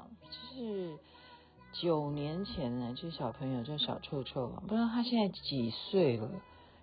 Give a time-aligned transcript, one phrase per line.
[0.00, 0.06] 小小鸟，
[0.54, 0.98] 是
[1.80, 6.30] 九年前呢，这小朋友叫小臭臭，不知道他现在几岁了。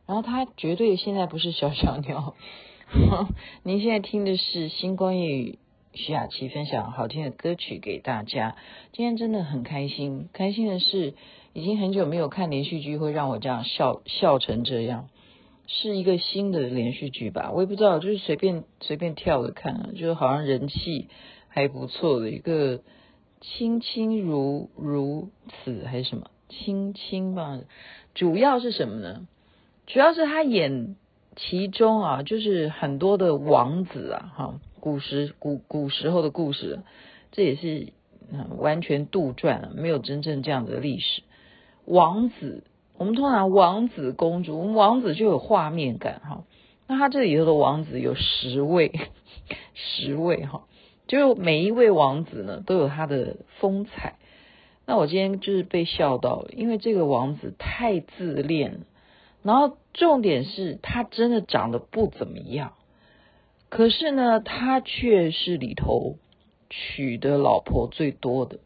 [0.06, 2.36] 然后他绝对现在不是小小鸟。
[3.64, 5.60] 您现在听的是星光夜语，
[5.94, 8.56] 徐雅琪分享好听的歌曲给大家。
[8.94, 11.14] 今天真的很开心，开心的是
[11.54, 15.10] 已经很久没有看连续剧会让我这样笑笑成这样，
[15.68, 17.52] 是一个新的连续剧吧？
[17.54, 21.08] 我也不知道，就是随便随便跳着看，就是好像人气。
[21.50, 22.82] 还不错的一个
[23.42, 27.60] 卿卿如如此还是什么卿卿吧？
[28.14, 29.28] 主要是什么呢？
[29.86, 30.96] 主要是他演
[31.36, 36.80] 其中啊，就是很多的王子啊，哈，古时古古时候的故事，
[37.32, 37.94] 这也是
[38.58, 41.22] 完全杜撰，没有真正这样的历史。
[41.86, 42.64] 王子，
[42.98, 46.44] 我们通常王子公主，我们王子就有画面感哈。
[46.88, 48.92] 那他这里头的王子有十位，
[49.74, 50.64] 十位哈。
[51.08, 54.16] 就每一位王子呢，都有他的风采。
[54.86, 58.80] 那我今天就是被笑到了，因为这个王子太自恋了，
[59.44, 62.74] 然后重点是他真的长得不怎么样，
[63.70, 66.16] 可是呢，他却是里头
[66.70, 68.60] 娶的老婆最多的。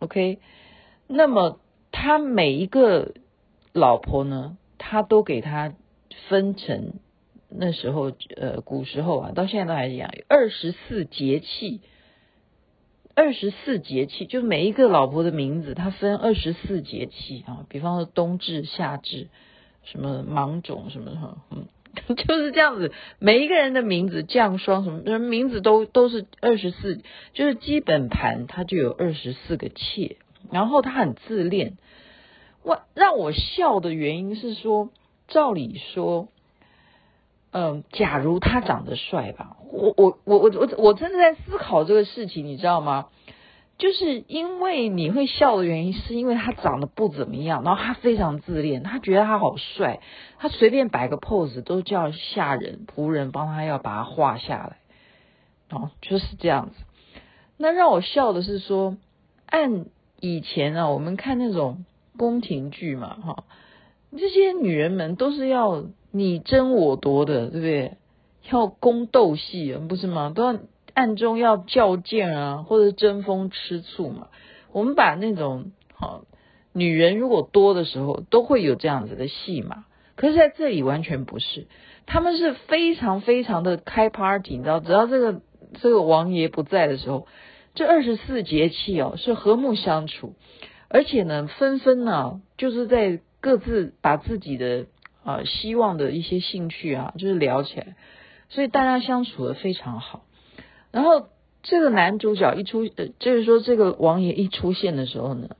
[0.00, 0.38] OK，
[1.06, 1.60] 那么
[1.92, 3.14] 他每一个
[3.72, 5.74] 老婆呢，他都给他
[6.28, 6.94] 分成。
[7.56, 11.80] 那时候，呃，古时候啊，到现在都还一样，二十四节气，
[13.14, 17.64] 二十四节气，就是每一个老婆的名字，它分二十四节气啊。
[17.68, 19.28] 比方说冬至、夏至，
[19.84, 21.66] 什么芒种什么什么，嗯，
[22.16, 22.92] 就是这样子。
[23.20, 27.02] 每一个人的名字，降霜什么，人名字都都是二十四，
[27.34, 30.16] 就是基本盘，它就有二十四个妾。
[30.50, 31.78] 然后他很自恋，
[32.62, 34.90] 我让我笑的原因是说，
[35.28, 36.28] 照理说。
[37.56, 43.06] 嗯，假如他长得帅吧，我我我我我我真的在思考这个事情，你知道吗？
[43.78, 50.00] 就是因为你会笑的原因，是因为他长得不怎么样，然后他非常自恋，他觉得他好帅，
[50.38, 54.78] 他随便摆个 pose 都叫下人仆人帮他要把他画下来，
[55.70, 56.74] 哦，就是这样子。
[57.56, 58.96] 那让我笑的是说，
[59.46, 59.86] 按
[60.18, 61.84] 以前啊，我们看那种
[62.16, 63.44] 宫廷剧嘛，哈，
[64.10, 65.84] 这些女人们都是要。
[66.16, 67.96] 你争我夺的，对不对？
[68.48, 70.30] 要宫斗戏，不是吗？
[70.32, 70.60] 都要
[70.92, 74.28] 暗中要较劲啊，或者争风吃醋嘛。
[74.70, 76.24] 我们把那种好
[76.72, 79.86] 女人如果多的时候，都会有这样子的戏嘛。
[80.14, 81.66] 可是在这里完全不是，
[82.06, 85.40] 他们是非常非常的开 party，你知道，只要这个
[85.82, 87.26] 这个王爷不在的时候，
[87.74, 90.34] 这二十四节气哦是和睦相处，
[90.86, 94.86] 而且呢，纷纷呢就是在各自把自己的。
[95.24, 97.96] 啊，希望的一些兴趣啊，就是聊起来，
[98.48, 100.24] 所以大家相处的非常好。
[100.90, 101.28] 然后
[101.62, 105.56] 这个男主角一出，呃，就是说这个王爷一出现的时候呢，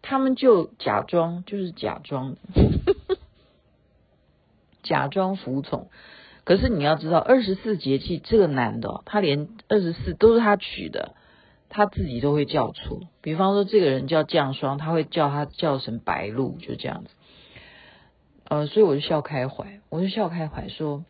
[0.00, 2.36] 他们就假装，就是假装，
[4.82, 5.88] 假装服从。
[6.44, 11.14] 可是你要知道，二十四节气这个男的，他连二十四都是他取的，
[11.68, 13.00] 他自己都会叫错。
[13.20, 17.10] 比方说，这个人叫降霜，他会叫他叫成白露，就这样子。
[18.48, 21.04] 呃，所以我就笑开怀，我就笑开怀说，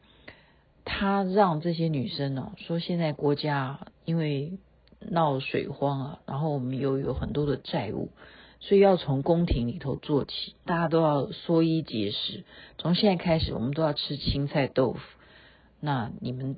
[0.84, 4.58] 他让这些女生呢、哦，说现在国家因为
[5.00, 8.10] 闹水荒啊，然后我们又有很多的债务，
[8.58, 12.42] 所以要从宫廷里头做起，大家都要缩衣节食。
[12.76, 15.00] 从现在开始，我们都要吃青菜豆腐，
[15.78, 16.56] 那你们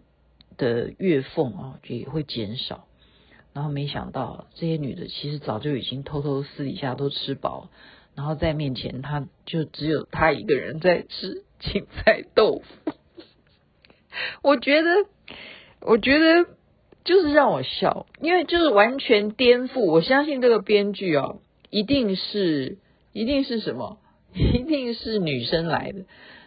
[0.56, 2.86] 的月俸啊就也会减少。
[3.52, 7.68] 然后没想到这些女的其实早就已经偷偷私底下都吃饱，
[8.14, 12.92] 然后在面前他就只有他一个人在吃青菜豆腐。
[14.42, 14.90] 我觉得，
[15.80, 16.46] 我觉得
[17.04, 19.80] 就是让我笑，因为就是完全颠覆。
[19.80, 21.40] 我相信这个编剧哦，
[21.70, 22.78] 一定是，
[23.12, 23.98] 一定是什么？
[24.34, 26.04] 一定是女生来的。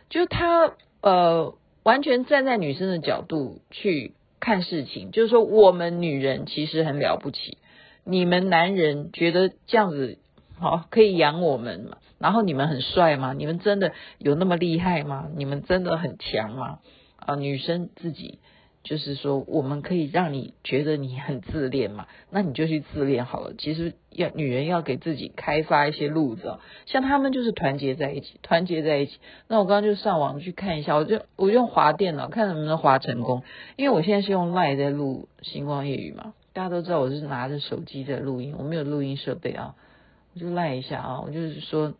[0.09, 4.13] 就他呃，完全站在女生的角度去。
[4.45, 7.57] 看事情，就是说我们女人其实很了不起，
[8.03, 10.17] 你们男人觉得这样子
[10.63, 11.97] 好可以养我们嘛？
[12.17, 13.33] 然后你们很帅吗？
[13.33, 15.27] 你们真的有那么厉害吗？
[15.35, 16.79] 你们真的很强吗？
[17.17, 18.39] 啊，女生自己。
[18.85, 23.53] 就是说，我们可以让你觉得你很自恋嘛，那你就去自恋好了。
[23.57, 29.19] 其实要女人要给自己开发一些路子，像他们就是团结在一起，团结在一起。
[29.47, 33.43] 那我刚刚就上网去看一下，我就我用滑电脑看能不能滑成功，
[33.77, 39.75] 因为我现在是用 LINE 在录星光夜语嘛，大家都知道我是拿着手机在录音，我没有录音设备啊，
[40.33, 41.93] 我就赖一下啊，我就是说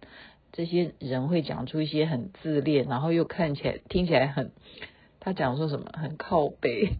[0.51, 4.51] 这些人会讲出一些很自恋，然后又看起来听起来很。
[5.19, 6.97] 他讲说什么很靠北，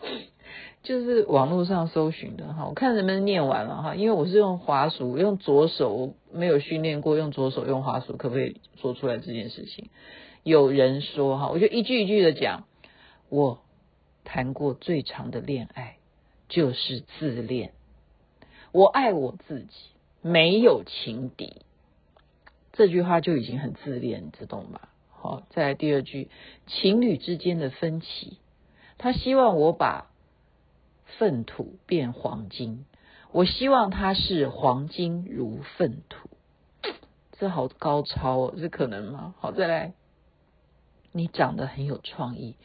[0.82, 9.90] 就是网络上搜寻的哈，我看能不能念完了哈，因为我是用滑鼠，用左手没有训练过，用左手用滑鼠可不可以说出来这件事情？
[10.42, 12.64] 有人说哈，我就一句一句的讲，
[13.28, 13.58] 我
[14.24, 15.96] 谈过最长的恋爱
[16.48, 17.72] 就是自恋，
[18.72, 19.68] 我爱我自己，
[20.26, 21.60] 没有情敌，
[22.72, 24.80] 这句话就已经很自恋，你知道吗？
[25.10, 26.30] 好，再来第二句，
[26.66, 28.38] 情侣之间的分歧，
[28.96, 30.10] 他希望我把
[31.18, 32.86] 粪土变黄金，
[33.32, 36.30] 我希望他是黄金如粪土，
[37.32, 39.34] 这好高超哦，这可能吗？
[39.38, 39.92] 好，再来，
[41.12, 42.56] 你长得很有创意，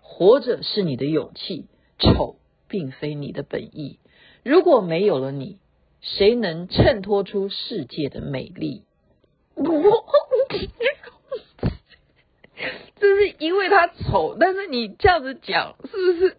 [0.00, 1.66] 活着是你的勇气，
[1.98, 2.36] 丑
[2.68, 3.98] 并非你的本意，
[4.44, 5.58] 如果没有了你，
[6.04, 8.82] 谁能衬托出世界的美丽？
[12.96, 16.36] 这是因为他丑，但是你这样子讲，是不是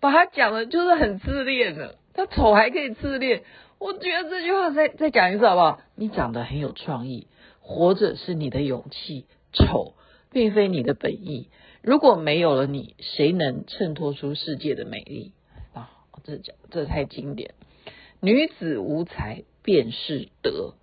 [0.00, 1.98] 把他讲的就是很自恋了？
[2.14, 3.44] 他丑还可以自恋，
[3.78, 5.80] 我觉得这句话再再讲一次好不好？
[5.94, 7.28] 你长得很有创意，
[7.60, 9.94] 活着是你的勇气，丑
[10.30, 11.48] 并非你的本意。
[11.80, 15.32] 如果没有了你，谁能衬托出世界的美丽
[15.74, 15.90] 啊？
[16.24, 17.54] 这讲这太经典。
[18.24, 20.76] 女子无才便是德，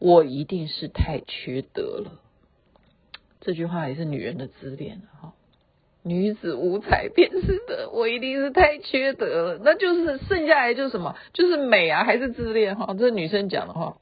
[0.00, 2.20] 我一定是太缺德了。
[3.40, 5.32] 这句话也是女人的自恋哈，
[6.02, 9.60] 女子无才便是德，我一定是太缺德了。
[9.62, 11.14] 那就是剩下来就是什么？
[11.32, 12.92] 就是美啊，还是自恋哈？
[12.98, 13.98] 这女生讲的话。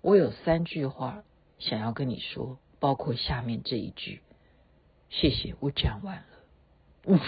[0.00, 1.24] 我有三句话
[1.58, 4.22] 想要跟你说，包括下面这一句。
[5.10, 7.20] 谢谢，我讲完了。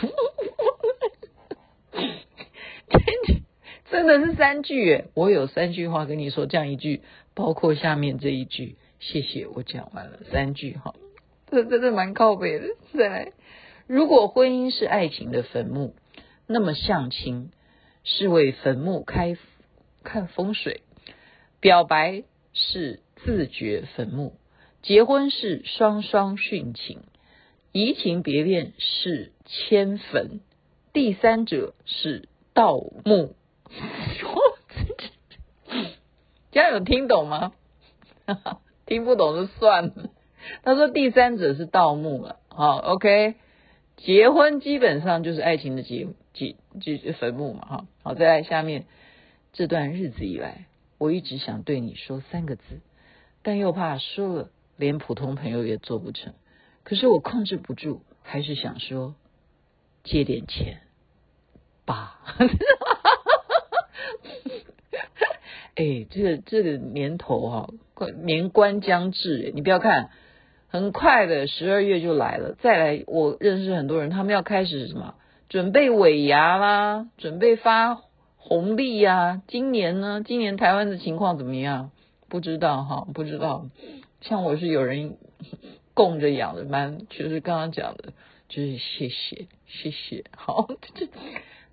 [3.91, 5.09] 真的是三句耶！
[5.15, 7.03] 我有三句话跟你说，这样一句，
[7.35, 8.77] 包括下面这一句。
[8.99, 10.95] 谢谢，我讲完了，三句哈。
[11.51, 12.67] 这真的蛮靠北的。
[12.95, 13.33] 再来，
[13.87, 15.95] 如果婚姻是爱情的坟墓，
[16.47, 17.51] 那么相亲
[18.03, 19.37] 是为坟墓开
[20.03, 20.81] 看风水，
[21.61, 24.35] 表白是自掘坟墓，
[24.83, 27.03] 结婚是双双殉情，
[27.73, 30.41] 移情别恋是迁坟，
[30.95, 33.37] 第三者是盗墓。
[36.51, 37.53] 这样有听懂吗？
[38.87, 40.11] 听不懂就算了。
[40.63, 43.35] 他说第三者是盗墓了，好，OK，
[43.97, 48.85] 结婚基本上就是爱情的结结结坟墓嘛，哈，好，在下面
[49.53, 50.67] 这段日子以来，
[50.99, 52.63] 我一直想对你说三个字，
[53.43, 56.35] 但又怕说了连普通朋友也做不成，
[56.83, 59.15] 可是我控制不住，还是想说
[60.03, 60.83] 借点钱
[61.87, 62.21] 吧。
[65.75, 67.69] 哎，这个这个年头哈，
[68.25, 70.11] 年关将至，你不要看。
[70.69, 72.57] 很快的，十二月就来了。
[72.61, 75.15] 再来，我认识很多人，他们要开始什么？
[75.49, 78.03] 准备尾牙啦，准备发
[78.37, 80.21] 红利呀、今年呢？
[80.27, 81.93] 今年台湾的情况怎么样？
[82.29, 83.67] 不知道哈，不知道。
[84.21, 85.17] 像我是有人
[85.95, 88.13] 供着养的，蛮就是刚刚讲的，
[88.49, 90.25] 就是谢谢谢谢。
[90.37, 90.67] 好，
[90.97, 91.13] 这这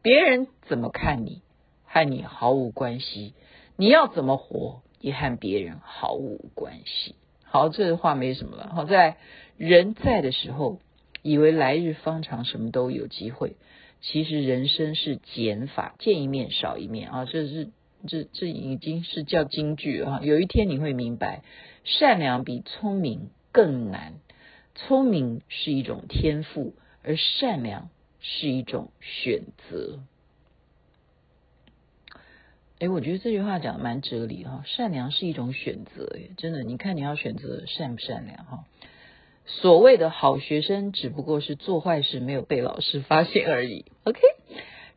[0.03, 1.41] 别人怎么看你，
[1.85, 3.33] 和你毫无关系。
[3.81, 7.15] 你要怎么活，也和别人毫无关系。
[7.41, 8.71] 好，这话没什么了。
[8.75, 9.17] 好，在
[9.57, 10.77] 人在的时候，
[11.23, 13.55] 以为来日方长，什么都有机会；
[13.99, 17.71] 其实人生是减法，见一面少一面啊，这是
[18.05, 20.19] 这这已经是叫金句了哈。
[20.21, 21.41] 有一天你会明白，
[21.83, 24.13] 善良比聪明更难，
[24.75, 29.97] 聪明是一种天赋，而善良是一种选择。
[32.81, 38.63] 哎，我觉得这句话讲的蛮哲理哈，善良是一种选择，哎，真的，你看你要选择善不善良哈。
[39.45, 43.85] 所谓的好学生，只不过是做坏事没有被老师发现而已。
[44.03, 44.19] OK，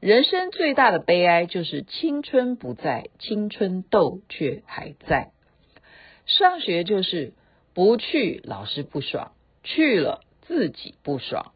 [0.01, 5.33] 人生最大的悲哀就是青春不在，青春痘却还在。
[6.25, 7.35] 上学就是
[7.75, 11.53] 不去，老师不爽；去了，自己不爽。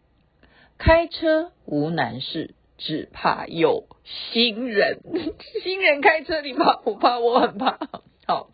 [0.76, 2.54] 开车无难事。
[2.78, 5.00] 只怕有新人，
[5.62, 7.18] 新人开车，你怕 不怕？
[7.18, 7.78] 我很怕。
[8.26, 8.50] 好，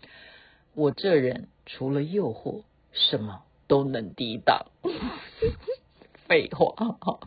[0.75, 4.67] 我这人除了诱惑，什么都能抵挡。
[6.27, 7.21] 废话。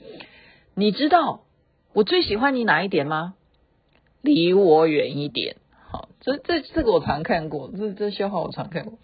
[0.74, 1.46] 你知道
[1.94, 3.36] 我最喜欢你哪一点吗？
[4.22, 5.58] 离我远一点。
[5.90, 8.98] 好，这这这个我常看过，这这笑话我常看过。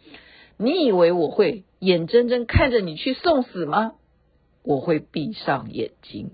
[0.57, 3.93] 你以为我会眼睁睁看着你去送死吗？
[4.63, 6.31] 我会闭上眼睛。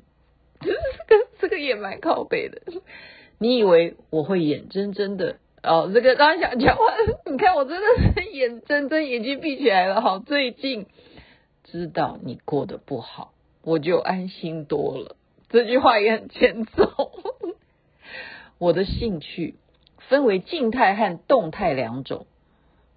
[1.40, 2.62] 这个也蛮靠北的。
[3.38, 5.90] 你以为我会眼睁睁的哦？
[5.94, 6.84] 这个刚想讲话，
[7.26, 10.02] 你看我真的是 眼睁睁，眼睛闭起来了。
[10.02, 10.88] 好，最近
[11.64, 15.16] 知道你过得不好，我就安心多了。
[15.50, 17.12] 这句话也很欠揍。
[18.58, 19.56] 我的兴趣
[20.10, 22.28] 分为静态和动态两种，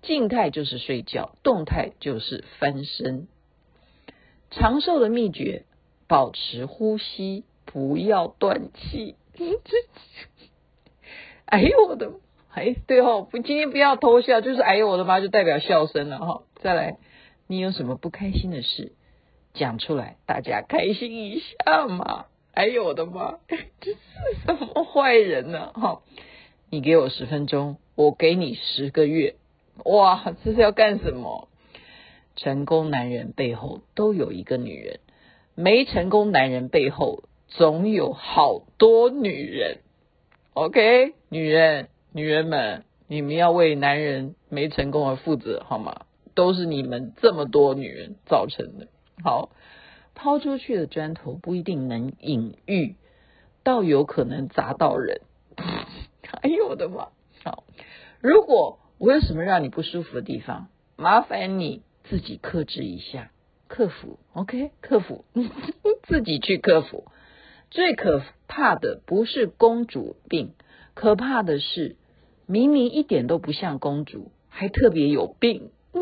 [0.03, 3.29] 静态就是睡觉，动态就是翻身。
[4.51, 5.65] 长寿的秘诀：
[6.09, 7.45] 保持呼吸。
[7.65, 9.17] 不要断气！
[11.47, 12.13] 哎呦我的，
[12.51, 16.43] 哎对哦，不今天不要偷笑，就是哎呦我的妈，就代表笑声了哈。
[16.57, 16.99] 再来，
[17.47, 18.93] 你有什么不开心的事，
[19.53, 22.27] 讲出来，大家开心一下嘛。
[22.53, 23.97] 哎呦我的妈，这是
[24.47, 25.73] 什么坏人呢？
[25.75, 26.03] 哈，
[26.71, 29.37] 你给我十分钟，我给你十个月。
[29.85, 31.49] 哇，这是要干什么？
[32.37, 35.01] 成功男人背后都有一个女人，
[35.55, 37.25] 没成功男人背后。
[37.57, 39.81] 总有好多女人
[40.55, 46.07] ，OK，女人，女人们，你们要为男人没成功而负责，好吗？
[46.35, 48.89] 都是你们这么多女人造成的。
[49.23, 49.51] 好，
[50.15, 52.97] 抛出去的砖头不一定能隐喻，
[53.63, 55.21] 倒有可能砸到人。
[56.41, 57.09] 哎呦我的妈！
[57.45, 57.65] 好，
[58.21, 63.31] 如果我有什么让你不舒服的地方，麻烦你自己克制一下，
[63.69, 65.27] 克服，OK，克服，
[66.09, 67.05] 自己去克服。
[67.73, 70.53] 最可怕的不是公主病，
[70.93, 71.97] 可怕的是
[72.45, 75.71] 明明一点都不像公主，还特别有病。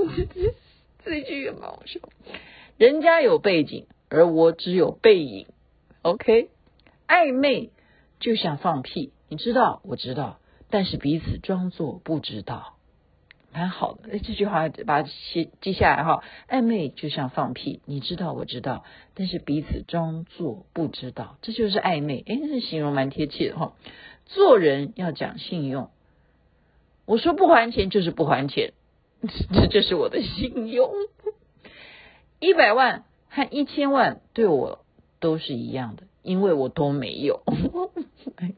[1.04, 2.00] 这句也蛮好笑。
[2.76, 5.46] 人家有背景，而我只有背影。
[6.02, 6.50] OK，
[7.06, 7.70] 暧昧
[8.18, 12.74] 就像放屁，你知道，我知道，但是彼此装作不知道。
[13.52, 16.22] 蛮好的，这句话把它记记下来哈。
[16.48, 22.22] 暧昧就像放屁，你知道我知道，但是彼此装作不知道，这就是暧昧。
[22.26, 23.72] 诶，这形容蛮贴切的哈。
[24.26, 25.90] 做人要讲信用，
[27.06, 28.72] 我说不还钱就是不还钱，
[29.52, 30.90] 这就是我的信用。
[32.38, 34.84] 一百万和一千万对我
[35.18, 37.42] 都是一样的，因为我都没有。
[38.36, 38.52] 哎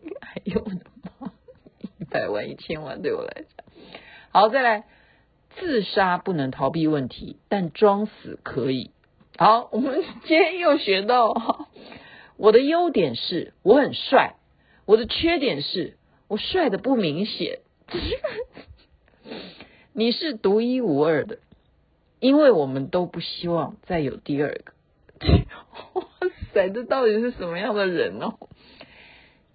[0.44, 0.80] 呦我的
[1.18, 1.32] 妈！
[1.99, 3.62] 一百万一千万对我来讲。
[4.34, 4.84] 好，再来，
[5.56, 8.90] 自杀不能逃避问题，但装死可以。
[9.36, 11.68] 好，我们今天又学到，
[12.38, 14.36] 我的优点是我很帅，
[14.86, 15.98] 我的缺点是
[16.28, 17.58] 我帅的不明显。
[19.92, 21.36] 你是独一无二的，
[22.18, 24.72] 因为我们都不希望再有第二个。
[25.92, 26.04] 哇
[26.54, 28.38] 塞，这到底是什么样的人哦？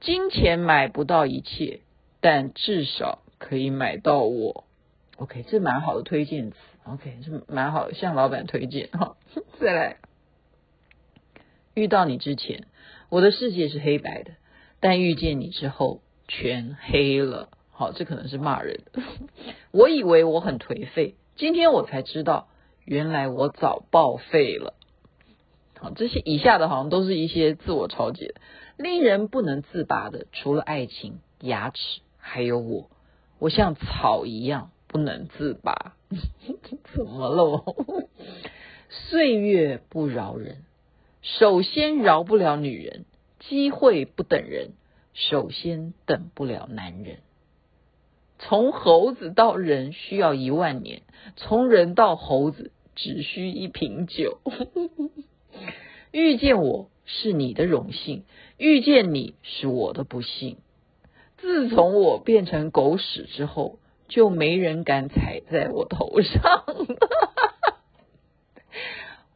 [0.02, 1.80] 金钱买不到一切，
[2.22, 4.66] 但至少可以买到我。
[5.18, 6.58] OK，这蛮好的推荐词。
[6.84, 9.18] OK，这蛮好，向老板推荐哈。
[9.60, 9.98] 再来，
[11.74, 12.68] 遇到你之前，
[13.10, 14.34] 我的世界是黑白的，
[14.80, 17.50] 但遇见你之后，全黑了。
[17.72, 19.02] 好，这可能是骂人的。
[19.72, 22.48] 我以为我很颓废，今天我才知道，
[22.86, 24.76] 原来我早报废了。
[25.80, 28.36] 好，这些以下的好像都是一些自我超解，
[28.78, 32.92] 令人不能自拔的，除了爱情、牙齿，还有我。
[33.40, 34.70] 我像草一样。
[34.88, 35.96] 不能自拔，
[36.96, 37.64] 怎么了？
[38.90, 40.64] 岁月不饶人，
[41.22, 43.04] 首先饶不了女人；
[43.40, 44.72] 机会不等人，
[45.14, 47.18] 首先等不了男人。
[48.40, 51.02] 从猴子到人需要一万年，
[51.36, 54.40] 从人到猴子只需一瓶酒。
[56.12, 58.24] 遇见我是你的荣幸，
[58.58, 60.58] 遇见你是我的不幸。
[61.38, 66.64] 自从我变成狗屎之后，就没人敢踩在我头上。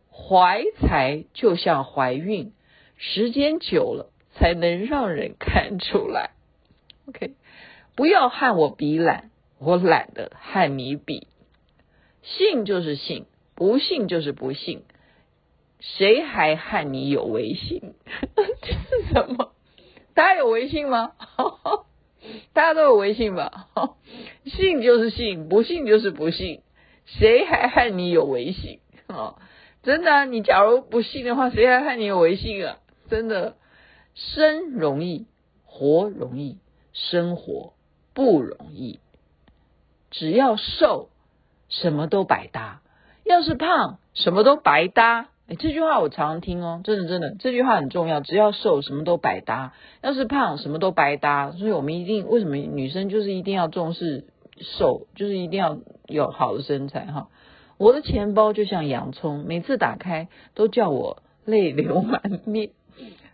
[0.09, 2.53] 怀才就像怀孕，
[2.97, 6.31] 时间久了才能让人看出来。
[7.07, 7.33] OK，
[7.95, 11.27] 不要和我比懒，我懒得和你比。
[12.21, 13.25] 信就是信，
[13.55, 14.83] 不信就是不信。
[15.79, 17.95] 谁还和你有微信？
[18.61, 19.51] 这是什么？
[20.13, 21.13] 大家有微信吗？
[22.53, 23.67] 大家都有微信吧？
[24.45, 26.61] 信就是信，不信就是不信。
[27.05, 28.79] 谁还和你有微信？
[29.07, 29.39] 哦，
[29.83, 32.77] 真的，你假如不信的话，谁还和你有微信啊？
[33.09, 33.55] 真的，
[34.13, 35.25] 生容易，
[35.65, 36.59] 活容易，
[36.93, 37.73] 生活
[38.13, 38.99] 不容易。
[40.11, 41.09] 只要瘦，
[41.69, 42.81] 什么都百搭；
[43.25, 45.29] 要是胖，什么都白搭。
[45.59, 48.21] 这句话我常常听哦，真的真的，这句话很重要。
[48.21, 51.51] 只要瘦，什么都百搭；要是胖，什么都白搭。
[51.51, 54.25] 所以我们一定，为什么女生就是一定要重视
[54.59, 55.77] 瘦，就是一定要
[56.07, 57.27] 有好的身材哈。
[57.77, 62.69] 我的钱包就像洋葱，每次打开都叫我泪流满面。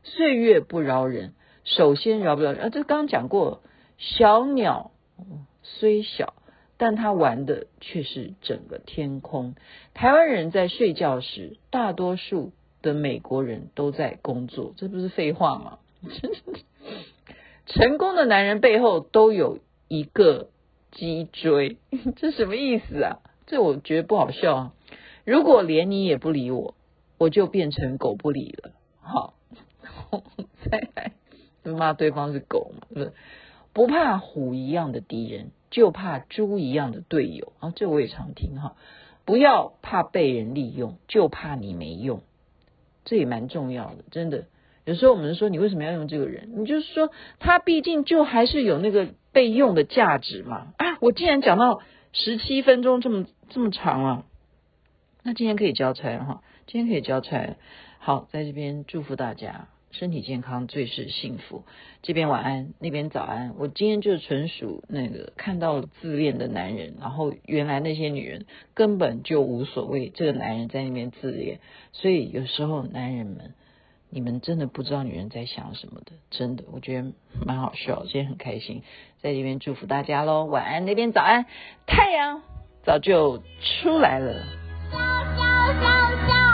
[0.04, 1.34] 岁月不饶人，
[1.66, 2.70] 首先饶不了人啊！
[2.70, 3.62] 这刚讲过，
[3.98, 4.92] 小鸟
[5.64, 6.34] 虽小。
[6.78, 9.56] 但他玩的却是整个天空。
[9.94, 15.80] 台湾人在睡觉时，大多数的美国人都在工作，这不是废话吗？
[17.66, 20.50] 成功的男人背后都有一个
[20.92, 21.78] 脊椎，
[22.16, 23.20] 这什么意思啊？
[23.46, 24.74] 这我觉得不好笑啊。
[25.26, 26.76] 如果连你也不理我，
[27.18, 28.72] 我就变成狗不理了。
[29.02, 29.34] 好，
[30.70, 31.12] 再来
[31.64, 33.08] 骂对方是狗嘛？
[33.74, 35.52] 不怕虎一样的敌人。
[35.70, 38.76] 就怕猪一样的队友啊，这我也常听哈。
[39.26, 42.22] 不要怕被人利用，就怕你没用，
[43.04, 44.46] 这也蛮重要的，真的。
[44.86, 46.54] 有时候我们说你为什么要用这个人？
[46.56, 50.68] 你就是说他毕竟就还是有那个被用的价值嘛。
[50.78, 51.82] 啊，我既然讲到
[52.14, 54.26] 十七分钟这么这么长了，
[55.24, 57.58] 那今天可以交差了哈，今天可以交差了。
[58.00, 59.68] 好，在这边祝福大家。
[59.92, 61.64] 身体健康最是幸福。
[62.04, 63.56] 这边晚安，那边早安。
[63.58, 71.60] 我今天就纯属那个看到了自恋的男人，然后原来那些女人根本就无所谓，这个男人在那边自恋。
[71.92, 73.54] 所以有时候男人们，
[74.10, 77.12] 你们真的不知道女人在想什么的，真的，我觉得
[77.46, 78.04] 蛮好笑。
[78.04, 78.84] 今天很开心，
[79.22, 81.46] 在这边祝福大家喽，晚安，那边早安。
[81.86, 82.42] 太阳
[82.84, 83.40] 早就
[83.82, 84.46] 出来了。
[84.92, 86.47] 小小小小